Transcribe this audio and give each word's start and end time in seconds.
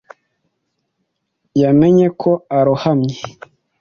yamenye 1.61 2.07
ko 2.21 2.31
arohamye. 2.57 3.15